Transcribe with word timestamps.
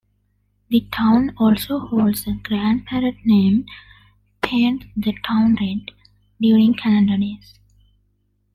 The 0.69 0.87
town 0.91 1.29
alsoholds 1.39 2.25
a 2.25 2.31
grand 2.41 2.87
parade 2.87 3.19
named 3.23 3.69
"Paint 4.41 4.85
the 4.97 5.13
Town 5.23 5.55
Red" 5.61 5.91
during 6.39 6.73
Canada 6.73 7.19
Day. 7.21 7.37